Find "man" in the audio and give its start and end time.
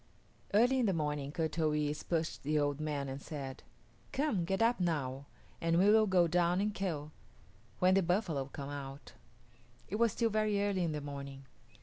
2.79-3.07